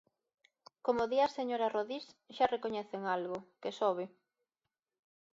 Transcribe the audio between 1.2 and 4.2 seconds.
a señora Rodís, xa recoñecen algo: que sobe.